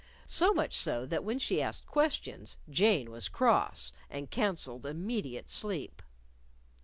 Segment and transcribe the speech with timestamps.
[0.25, 6.01] So much so that when she asked questions, Jane was cross, and counseled immediate sleep.